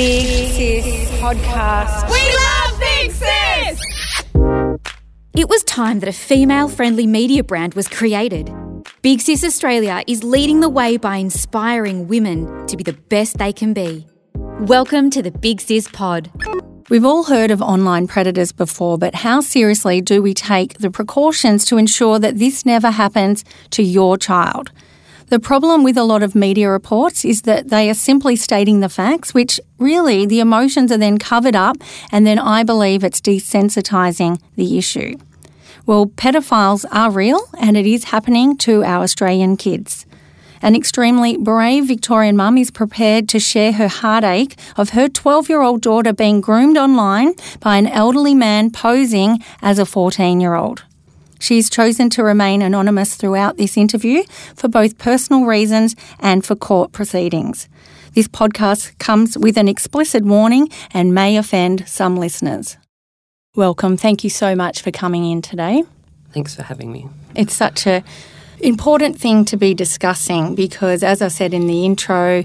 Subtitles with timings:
[0.00, 2.08] Big Sis Podcast.
[2.10, 3.82] We love Big Sis!
[5.36, 8.50] It was time that a female friendly media brand was created.
[9.02, 13.52] Big Sis Australia is leading the way by inspiring women to be the best they
[13.52, 14.06] can be.
[14.60, 16.30] Welcome to the Big Sis Pod.
[16.88, 21.66] We've all heard of online predators before, but how seriously do we take the precautions
[21.66, 24.72] to ensure that this never happens to your child?
[25.30, 28.88] The problem with a lot of media reports is that they are simply stating the
[28.88, 31.76] facts, which really the emotions are then covered up,
[32.10, 35.16] and then I believe it's desensitising the issue.
[35.86, 40.04] Well, pedophiles are real and it is happening to our Australian kids.
[40.62, 45.62] An extremely brave Victorian mum is prepared to share her heartache of her 12 year
[45.62, 50.82] old daughter being groomed online by an elderly man posing as a 14 year old.
[51.40, 54.22] She's chosen to remain anonymous throughout this interview
[54.54, 57.68] for both personal reasons and for court proceedings.
[58.14, 62.76] This podcast comes with an explicit warning and may offend some listeners.
[63.56, 63.96] Welcome.
[63.96, 65.82] Thank you so much for coming in today.
[66.32, 67.08] Thanks for having me.
[67.34, 68.04] It's such a
[68.60, 72.44] important thing to be discussing because as I said in the intro,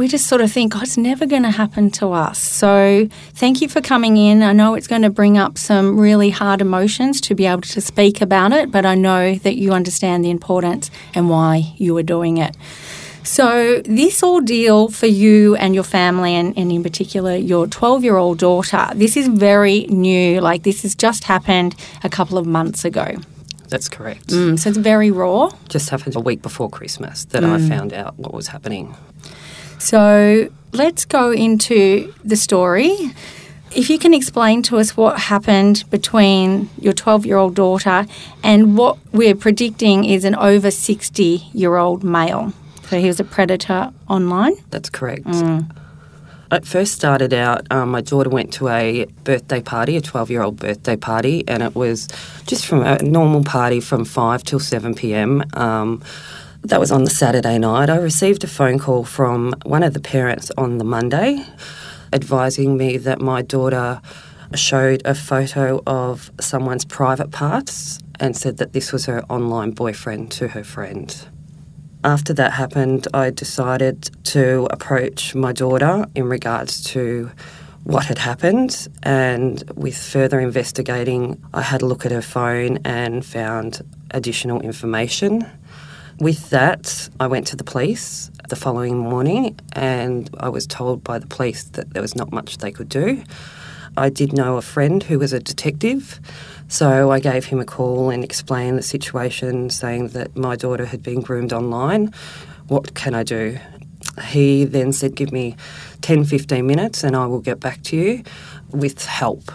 [0.00, 2.38] we just sort of think, oh, it's never going to happen to us.
[2.38, 4.42] So, thank you for coming in.
[4.42, 7.82] I know it's going to bring up some really hard emotions to be able to
[7.82, 12.02] speak about it, but I know that you understand the importance and why you are
[12.02, 12.56] doing it.
[13.24, 18.16] So, this ordeal for you and your family, and, and in particular your 12 year
[18.16, 20.40] old daughter, this is very new.
[20.40, 23.16] Like, this has just happened a couple of months ago.
[23.68, 24.28] That's correct.
[24.28, 25.50] Mm, so, it's very raw.
[25.68, 28.96] Just happened a week before Christmas that I found out what was happening.
[29.80, 32.94] So let's go into the story.
[33.74, 38.06] If you can explain to us what happened between your 12 year old daughter
[38.42, 41.22] and what we're predicting is an over 60
[41.54, 42.52] year old male.
[42.88, 44.56] So he was a predator online.
[44.70, 45.26] That's correct.
[46.52, 50.42] It first started out, um, my daughter went to a birthday party, a 12 year
[50.42, 52.08] old birthday party, and it was
[52.46, 55.44] just from a normal party from 5 till 7 pm.
[55.54, 56.02] Um,
[56.62, 57.90] that was on the Saturday night.
[57.90, 61.44] I received a phone call from one of the parents on the Monday
[62.12, 64.00] advising me that my daughter
[64.54, 70.30] showed a photo of someone's private parts and said that this was her online boyfriend
[70.32, 71.28] to her friend.
[72.02, 77.30] After that happened, I decided to approach my daughter in regards to
[77.84, 78.88] what had happened.
[79.02, 85.46] And with further investigating, I had a look at her phone and found additional information.
[86.20, 91.18] With that, I went to the police the following morning and I was told by
[91.18, 93.22] the police that there was not much they could do.
[93.96, 96.20] I did know a friend who was a detective,
[96.68, 101.02] so I gave him a call and explained the situation, saying that my daughter had
[101.02, 102.12] been groomed online.
[102.68, 103.58] What can I do?
[104.26, 105.56] He then said, Give me
[106.02, 108.24] 10 15 minutes and I will get back to you
[108.70, 109.50] with help.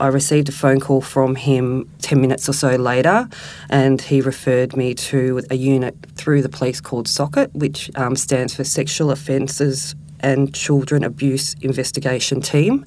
[0.00, 3.28] I received a phone call from him 10 minutes or so later,
[3.68, 8.54] and he referred me to a unit through the police called SOCIT, which um, stands
[8.54, 12.86] for Sexual Offences and Children Abuse Investigation Team.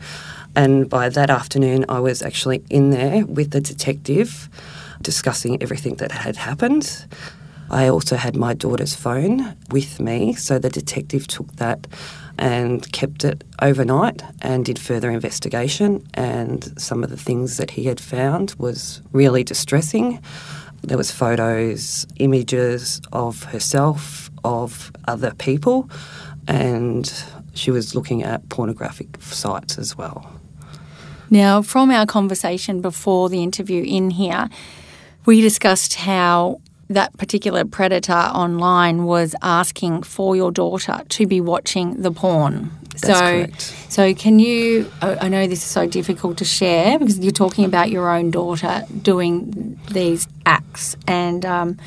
[0.55, 4.49] And by that afternoon, I was actually in there with the detective
[5.01, 7.05] discussing everything that had happened.
[7.69, 11.87] I also had my daughter's phone with me, so the detective took that
[12.37, 16.05] and kept it overnight and did further investigation.
[16.13, 20.21] And some of the things that he had found was really distressing.
[20.81, 25.89] There was photos, images of herself, of other people,
[26.47, 27.11] and
[27.53, 30.29] she was looking at pornographic sites as well.
[31.29, 34.49] Now, from our conversation before the interview in here,
[35.25, 42.01] we discussed how that particular predator online was asking for your daughter to be watching
[42.01, 42.71] the porn.
[43.01, 43.61] That's so, correct.
[43.89, 44.91] so can you?
[45.01, 48.83] I know this is so difficult to share because you're talking about your own daughter
[49.01, 51.79] doing these acts and um,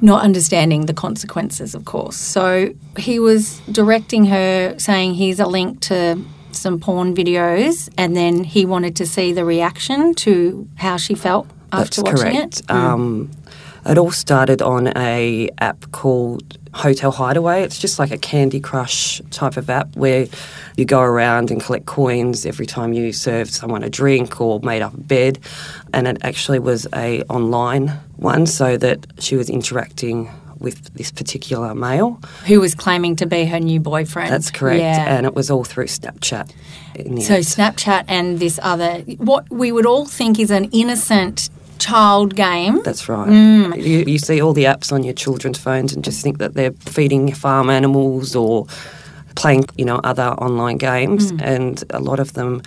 [0.00, 2.16] not understanding the consequences, of course.
[2.16, 8.44] So he was directing her, saying, "Here's a link to." Some porn videos, and then
[8.44, 12.60] he wanted to see the reaction to how she felt after That's watching correct.
[12.60, 12.66] it.
[12.68, 13.28] Mm.
[13.86, 17.62] It all started on a app called Hotel Hideaway.
[17.62, 20.26] It's just like a Candy Crush type of app where
[20.76, 24.82] you go around and collect coins every time you serve someone a drink or made
[24.82, 25.38] up a bed.
[25.92, 31.74] And it actually was a online one, so that she was interacting with this particular
[31.74, 32.18] male.
[32.46, 34.32] who was claiming to be her new boyfriend.
[34.32, 34.80] That's correct.
[34.80, 35.16] Yeah.
[35.16, 36.50] And it was all through Snapchat.
[36.50, 37.44] so end.
[37.44, 42.82] Snapchat and this other, what we would all think is an innocent child game.
[42.82, 43.28] That's right.
[43.28, 43.76] Mm.
[43.82, 46.72] You, you see all the apps on your children's phones and just think that they're
[46.72, 48.66] feeding farm animals or
[49.34, 52.62] playing, you know, other online games, and a lot of them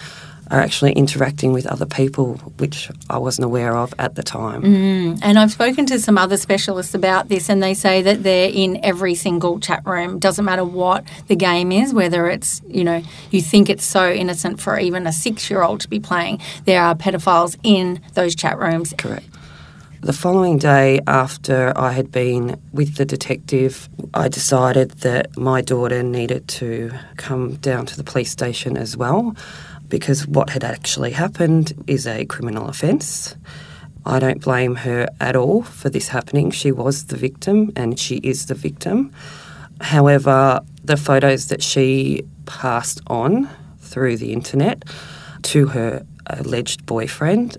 [0.52, 4.62] are actually interacting with other people, which I wasn't aware of at the time.
[4.62, 5.20] Mm.
[5.22, 8.80] And I've spoken to some other specialists about this, and they say that they're in
[8.84, 10.20] every single chat room.
[10.20, 13.02] Doesn't matter what the game is, whether it's, you know,
[13.32, 16.82] you think it's so innocent for even a six year old to be playing, there
[16.82, 18.94] are pedophiles in those chat rooms.
[18.98, 19.26] Correct.
[20.02, 26.04] The following day, after I had been with the detective, I decided that my daughter
[26.04, 29.36] needed to come down to the police station as well
[29.90, 33.36] because what had actually happened is a criminal offence.
[34.06, 36.52] I don't blame her at all for this happening.
[36.52, 39.12] She was the victim and she is the victim.
[39.82, 43.50] However, the photos that she passed on
[43.80, 44.84] through the internet
[45.44, 47.58] to her alleged boyfriend,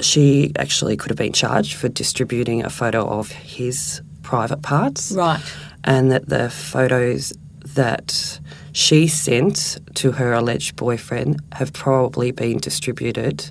[0.00, 5.12] she actually could have been charged for distributing a photo of his private parts.
[5.12, 5.42] Right.
[5.84, 7.32] And that the photos
[7.74, 8.40] that
[8.74, 13.48] she sent to her alleged boyfriend have probably been distributed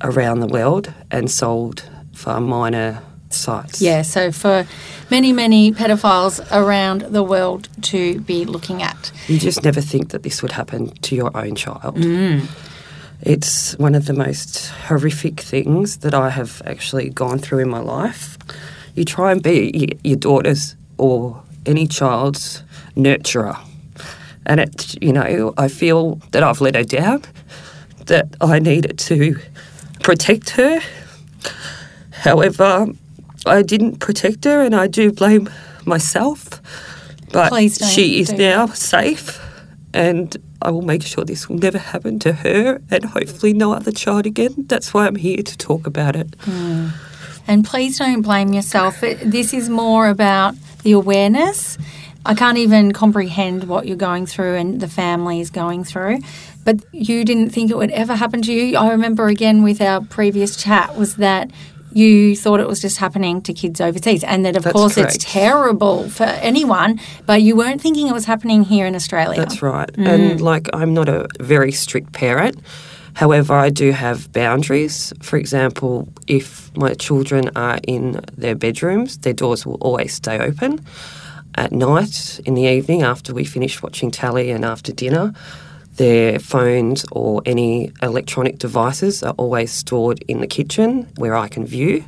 [0.00, 1.84] around the world and sold
[2.14, 3.82] for minor sites.
[3.82, 4.66] Yeah, so for
[5.10, 9.12] many, many pedophiles around the world to be looking at.
[9.28, 11.96] You just never think that this would happen to your own child.
[11.96, 12.48] Mm.
[13.20, 17.80] It's one of the most horrific things that I have actually gone through in my
[17.80, 18.38] life.
[18.94, 22.62] You try and be your daughter's or any child's
[22.96, 23.58] nurturer.
[24.46, 27.22] And it, you know, I feel that I've let her down,
[28.06, 29.38] that I needed to
[30.02, 30.80] protect her.
[32.10, 32.86] However,
[33.46, 35.48] I didn't protect her, and I do blame
[35.84, 36.60] myself.
[37.32, 39.40] But she is now safe,
[39.92, 43.92] and I will make sure this will never happen to her and hopefully no other
[43.92, 44.54] child again.
[44.66, 46.34] That's why I'm here to talk about it.
[46.40, 46.88] Hmm.
[47.46, 49.00] And please don't blame yourself.
[49.00, 51.76] This is more about the awareness.
[52.26, 56.20] I can't even comprehend what you're going through and the family is going through.
[56.64, 58.76] But you didn't think it would ever happen to you.
[58.78, 61.50] I remember again with our previous chat was that
[61.92, 65.14] you thought it was just happening to kids overseas and that of That's course correct.
[65.14, 69.38] it's terrible for anyone, but you weren't thinking it was happening here in Australia.
[69.38, 69.92] That's right.
[69.92, 70.06] Mm.
[70.06, 72.58] And like, I'm not a very strict parent.
[73.14, 75.12] However, I do have boundaries.
[75.22, 80.84] For example, if my children are in their bedrooms, their doors will always stay open.
[81.56, 85.32] At night, in the evening, after we finish watching telly and after dinner,
[85.96, 91.64] their phones or any electronic devices are always stored in the kitchen where I can
[91.64, 92.04] view.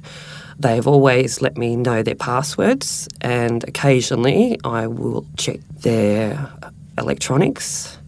[0.59, 6.51] They've always let me know their passwords, and occasionally I will check their
[6.99, 7.99] electronics.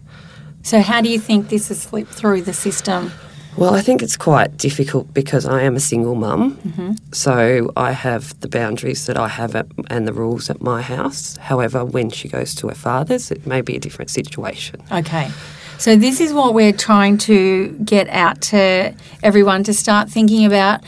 [0.63, 3.11] So, how do you think this has slipped through the system?
[3.59, 6.55] Well, I think it's quite difficult because I am a single mum.
[6.57, 6.91] Mm-hmm.
[7.11, 11.35] So I have the boundaries that I have at, and the rules at my house.
[11.37, 14.81] However, when she goes to her father's, it may be a different situation.
[14.91, 15.29] Okay.
[15.77, 20.83] So, this is what we're trying to get out to everyone to start thinking about.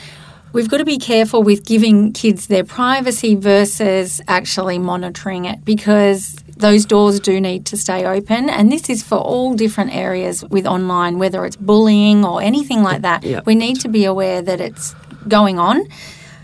[0.52, 6.36] We've got to be careful with giving kids their privacy versus actually monitoring it because
[6.62, 8.50] those doors do need to stay open.
[8.50, 13.02] And this is for all different areas with online, whether it's bullying or anything like
[13.02, 13.24] that.
[13.24, 13.42] Yeah.
[13.46, 14.96] We need to be aware that it's
[15.28, 15.88] going on.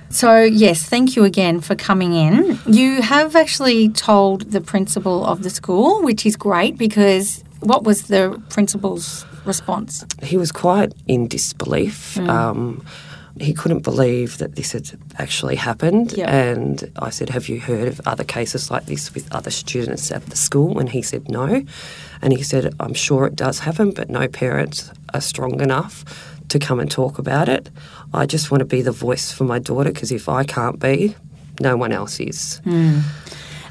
[0.09, 2.59] So, yes, thank you again for coming in.
[2.65, 8.07] You have actually told the principal of the school, which is great because what was
[8.07, 10.05] the principal's response?
[10.23, 12.17] He was quite in disbelief.
[12.19, 12.85] Um,
[13.41, 16.13] he couldn't believe that this had actually happened.
[16.13, 16.29] Yeah.
[16.29, 20.25] And I said, Have you heard of other cases like this with other students at
[20.25, 20.79] the school?
[20.79, 21.63] And he said, No.
[22.21, 26.03] And he said, I'm sure it does happen, but no parents are strong enough
[26.49, 27.69] to come and talk about it.
[28.13, 31.15] I just want to be the voice for my daughter because if I can't be,
[31.59, 32.59] no one else is.
[32.63, 32.99] Hmm.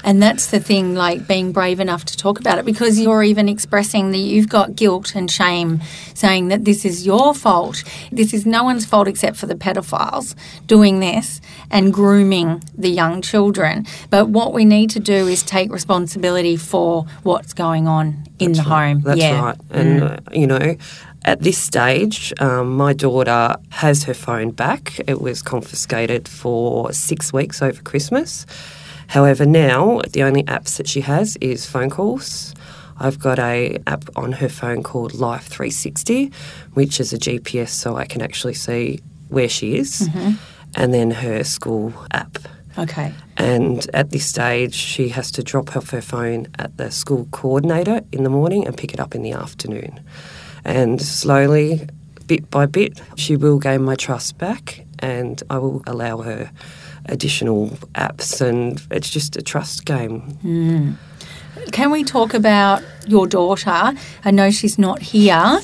[0.03, 3.49] And that's the thing, like being brave enough to talk about it because you're even
[3.49, 5.81] expressing that you've got guilt and shame,
[6.13, 7.83] saying that this is your fault.
[8.11, 10.35] This is no one's fault except for the pedophiles
[10.65, 13.85] doing this and grooming the young children.
[14.09, 18.63] But what we need to do is take responsibility for what's going on in the
[18.63, 19.01] home.
[19.01, 19.41] That's yeah.
[19.41, 19.57] right.
[19.71, 20.77] And, uh, you know,
[21.25, 24.99] at this stage, um, my daughter has her phone back.
[25.07, 28.45] It was confiscated for six weeks over Christmas.
[29.07, 32.53] However, now the only apps that she has is phone calls.
[32.99, 36.31] I've got a app on her phone called Life 360,
[36.73, 38.99] which is a GPS so I can actually see
[39.29, 40.31] where she is, mm-hmm.
[40.75, 42.39] and then her school app.
[42.77, 43.13] Okay.
[43.37, 48.01] And at this stage, she has to drop off her phone at the school coordinator
[48.11, 49.99] in the morning and pick it up in the afternoon.
[50.63, 51.87] And slowly,
[52.27, 56.51] bit by bit, she will gain my trust back and I will allow her
[57.07, 58.41] additional apps.
[58.41, 60.21] And it's just a trust game.
[60.41, 60.91] Hmm.
[61.71, 63.93] Can we talk about your daughter.
[64.25, 65.59] I know she's not here.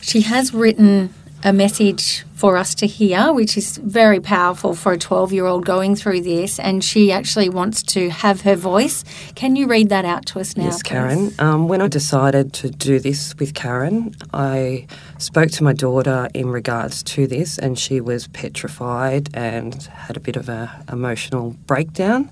[0.00, 4.98] She has written a message for us to hear, which is very powerful for a
[4.98, 6.58] 12 year old going through this.
[6.58, 9.04] And she actually wants to have her voice.
[9.34, 10.64] Can you read that out to us now?
[10.64, 11.32] Yes, Karen.
[11.38, 14.86] Um, when I decided to do this with Karen, I
[15.18, 20.20] spoke to my daughter in regards to this, and she was petrified and had a
[20.20, 22.30] bit of an emotional breakdown.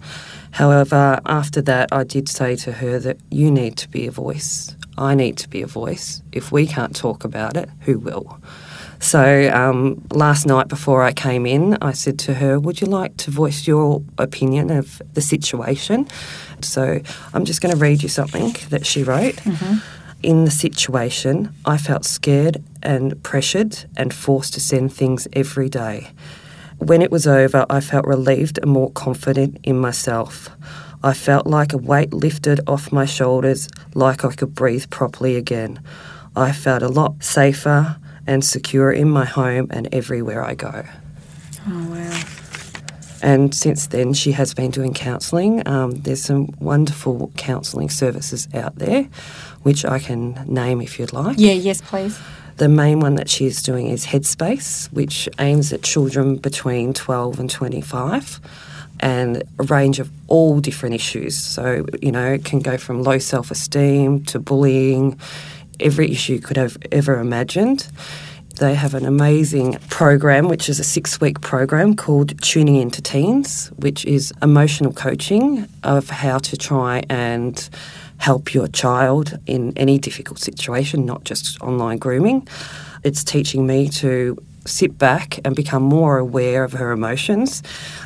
[0.52, 4.74] However, after that, I did say to her that you need to be a voice.
[4.96, 6.22] I need to be a voice.
[6.32, 8.40] If we can't talk about it, who will?
[9.00, 13.16] So um, last night before I came in, I said to her, Would you like
[13.18, 16.08] to voice your opinion of the situation?
[16.62, 17.00] So
[17.32, 19.36] I'm just going to read you something that she wrote.
[19.36, 19.78] Mm-hmm.
[20.24, 26.10] In the situation, I felt scared and pressured and forced to send things every day.
[26.78, 30.50] When it was over, I felt relieved and more confident in myself.
[31.04, 35.80] I felt like a weight lifted off my shoulders, like I could breathe properly again.
[36.34, 37.96] I felt a lot safer
[38.28, 40.84] and secure in my home and everywhere I go.
[41.66, 42.22] Oh, wow.
[43.20, 45.66] And since then, she has been doing counselling.
[45.66, 49.08] Um, there's some wonderful counselling services out there,
[49.62, 51.36] which I can name if you'd like.
[51.38, 52.16] Yeah, yes, please.
[52.58, 57.50] The main one that she's doing is Headspace, which aims at children between 12 and
[57.50, 58.40] 25
[59.00, 61.38] and a range of all different issues.
[61.38, 65.18] So, you know, it can go from low self esteem to bullying,
[65.80, 67.88] every issue could have ever imagined.
[68.58, 73.68] They have an amazing program, which is a six week program called Tuning Into Teens,
[73.76, 77.68] which is emotional coaching of how to try and
[78.16, 82.48] help your child in any difficult situation, not just online grooming.
[83.04, 87.62] It's teaching me to sit back and become more aware of her emotions.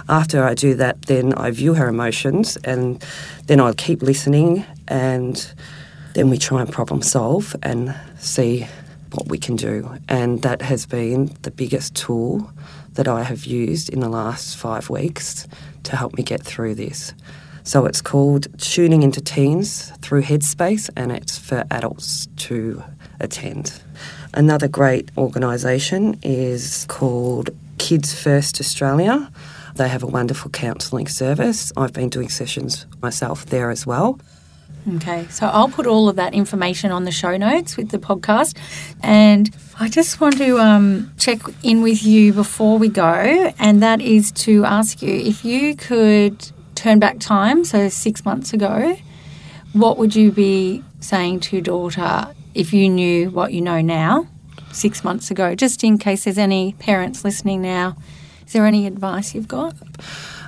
[0.08, 3.02] After I do that, then I view her emotions and
[3.46, 5.52] then I'll keep listening and
[6.14, 8.66] then we try and problem solve and see
[9.12, 9.96] what we can do.
[10.08, 12.50] And that has been the biggest tool
[12.94, 15.46] that I have used in the last five weeks
[15.84, 17.14] to help me get through this.
[17.64, 22.82] So it's called Tuning into Teens through Headspace, and it's for adults to
[23.20, 23.80] attend.
[24.34, 29.30] Another great organisation is called Kids First Australia.
[29.76, 31.72] They have a wonderful counselling service.
[31.76, 34.18] I've been doing sessions myself there as well.
[34.96, 38.56] Okay, so I'll put all of that information on the show notes with the podcast.
[39.00, 39.48] And
[39.78, 44.32] I just want to um, check in with you before we go, and that is
[44.32, 48.96] to ask you if you could turn back time, so six months ago,
[49.72, 54.26] what would you be saying to your daughter if you knew what you know now,
[54.72, 55.54] six months ago?
[55.54, 57.96] Just in case there's any parents listening now,
[58.44, 59.74] is there any advice you've got?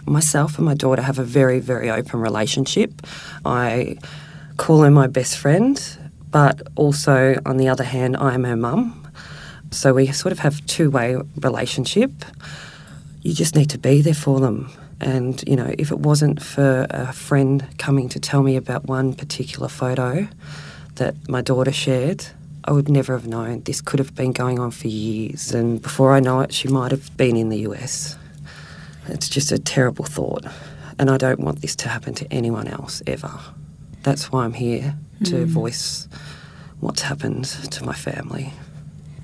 [0.07, 3.07] Myself and my daughter have a very, very open relationship.
[3.45, 3.99] I
[4.57, 5.81] call her my best friend,
[6.31, 9.01] but also, on the other hand, I am her mum.
[9.71, 12.13] So we sort of have two way relationship.
[13.23, 14.71] You just need to be there for them.
[15.01, 19.15] And, you know, if it wasn't for a friend coming to tell me about one
[19.15, 20.29] particular photo
[20.95, 22.27] that my daughter shared,
[22.65, 23.63] I would never have known.
[23.63, 25.53] This could have been going on for years.
[25.53, 28.17] And before I know it, she might have been in the US.
[29.09, 30.45] It's just a terrible thought.
[30.99, 33.41] And I don't want this to happen to anyone else ever
[34.05, 34.95] that's why I'm here
[35.25, 35.47] to mm.
[35.47, 36.09] voice
[36.79, 38.53] what's happened to my family.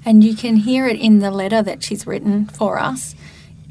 [0.04, 3.14] And you can hear it in the letter that she's written for us.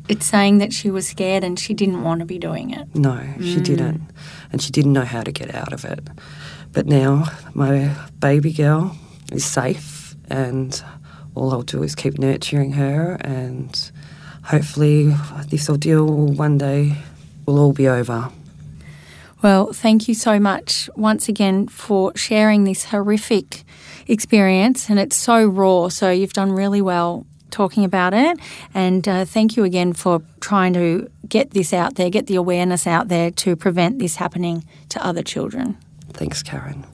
[0.08, 2.96] It's saying that she was scared and she didn't want to be doing it.
[2.96, 3.44] No, mm.
[3.44, 4.02] she didn't.
[4.52, 6.08] And she didn't know how to get out of it.
[6.72, 8.96] But now my baby girl
[9.32, 10.82] is safe and
[11.34, 13.92] all I'll do is keep nurturing her and
[14.44, 15.14] hopefully
[15.50, 16.96] this ordeal one day
[17.46, 18.30] will all be over.
[19.42, 23.64] Well, thank you so much once again for sharing this horrific
[24.08, 24.90] experience.
[24.90, 25.88] And it's so raw.
[25.88, 28.38] So you've done really well talking about it.
[28.74, 32.86] And uh, thank you again for trying to get this out there, get the awareness
[32.86, 35.78] out there to prevent this happening to other children.
[36.14, 36.86] Thanks, Karen.